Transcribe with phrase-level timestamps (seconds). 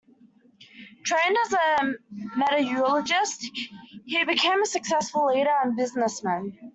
[1.05, 1.91] Trained as a
[2.35, 3.45] metallurgist,
[4.05, 6.57] he became a successful leader and businessman.